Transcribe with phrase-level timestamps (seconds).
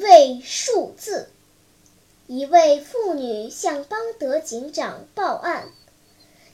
[0.00, 1.28] 位数字，
[2.26, 5.68] 一位妇女向邦德警长报案。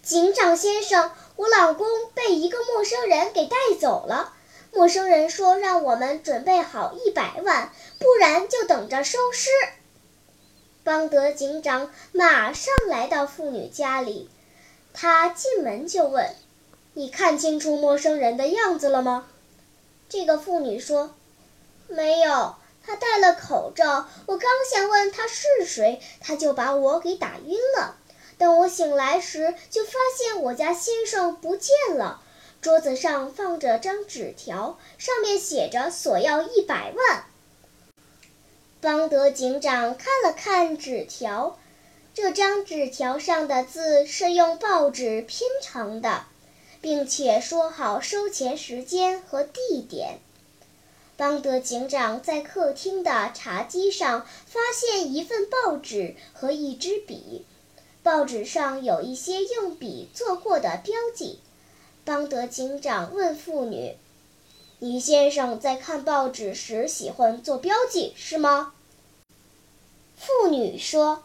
[0.02, 4.34] 警长先生，我老公被一个陌生人给带走了。
[4.72, 9.48] 陌生人说让我们准备好一百万，不然就等着收尸。
[10.82, 14.28] 邦德警长马上来到妇女家里，
[14.92, 16.34] 他进门就问
[16.94, 19.28] ：“你看清楚陌生人的样子了吗？”
[20.08, 21.14] 这个妇女说
[21.88, 22.54] ：“没有，
[23.16, 24.06] 戴了口罩。
[24.26, 27.96] 我刚想问他是谁，他就把我给打晕了。”
[28.36, 32.22] 等我醒来时，就发现我家先生不见了。
[32.60, 37.24] 桌子上放着张纸条，上面写着“索要一百万”。
[38.82, 41.58] 邦德警长看了看纸条，
[42.12, 46.26] 这张纸条上的字是用报纸拼成的，
[46.82, 50.18] 并且说好收钱时间和地点。
[51.16, 57.46] 邦德警长在客厅的茶几上发现一份报纸和一支笔。
[58.02, 61.40] 报纸上有一些用笔做过的标记。
[62.04, 63.96] 邦德警长问妇女
[64.78, 68.74] ：“你先生在看报纸时喜欢做标记，是吗？”
[70.16, 71.24] 妇女说：“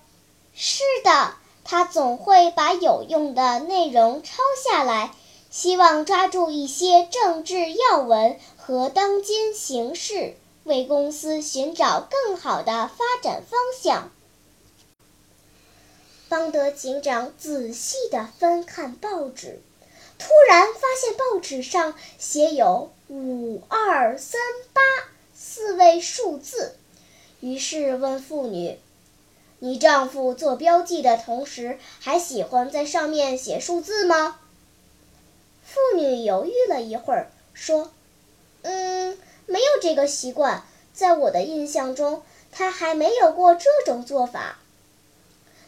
[0.55, 5.13] 是的，他总会把有用的内容抄下来，
[5.51, 8.39] 希望抓住一些政治要闻
[8.71, 10.33] 和当今形势，
[10.63, 14.09] 为公司寻找更好的发展方向。”
[16.29, 19.59] 邦德警长仔细地翻看报纸，
[20.17, 24.39] 突然发现报纸上写有“五二三
[24.71, 24.81] 八”
[25.35, 26.77] 四位数字，
[27.41, 28.79] 于是问妇女
[29.59, 34.39] ：“你丈夫做标记的同时，还喜欢在上面写数字吗？”
[35.67, 37.91] 妇女犹豫了一会儿，说
[38.63, 40.63] ：“嗯，没有这个习惯，
[40.93, 44.57] 在我的印象中，他还没有过这种做法。”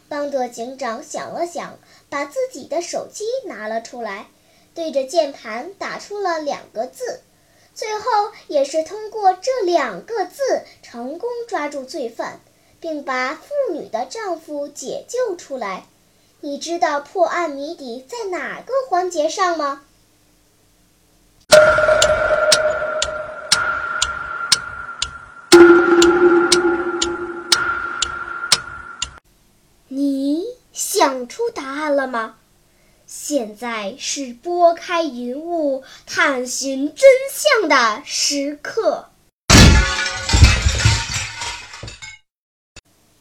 [0.09, 4.27] 邦德警长想了想，把自己的手机拿了出来，
[4.75, 7.21] 对着键盘打出了两个字，
[7.73, 12.41] 最后也是通过这两个字成功抓住罪犯，
[12.79, 15.85] 并把妇女的丈夫解救出来。
[16.41, 19.83] 你知道破案谜底在哪个环节上吗？
[31.27, 32.35] 出答案了吗？
[33.05, 39.09] 现在是拨开云雾探寻真相的时刻。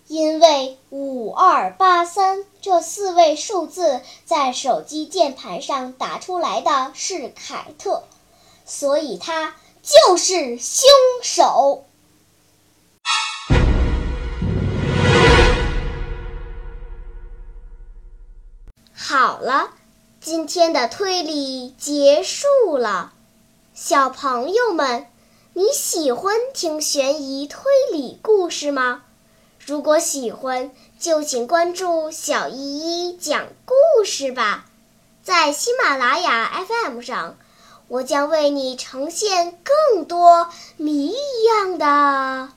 [0.07, 8.05] 因为五二八三这四位数字在手机键盘上打出来的是凯特，
[8.65, 10.89] 所以他就是凶
[11.23, 11.85] 手。
[19.15, 19.69] 好了，
[20.23, 23.13] 今天的推理结束了。
[23.75, 25.07] 小朋友们，
[25.53, 27.61] 你喜欢听悬疑推
[27.93, 29.03] 理故事吗？
[29.67, 34.65] 如果喜欢，就请关注小依依讲故事吧。
[35.23, 37.37] 在喜马拉雅 FM 上，
[37.89, 40.49] 我将为你呈现更多
[40.79, 42.49] 谜一样的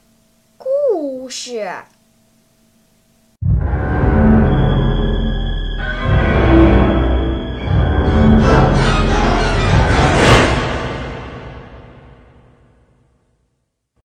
[0.58, 1.84] 故事。